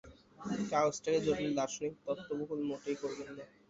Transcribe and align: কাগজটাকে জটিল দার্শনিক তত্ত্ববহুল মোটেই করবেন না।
কাগজটাকে 0.71 1.19
জটিল 1.25 1.51
দার্শনিক 1.59 1.93
তত্ত্ববহুল 2.05 2.59
মোটেই 2.69 2.97
করবেন 3.01 3.29
না। 3.29 3.45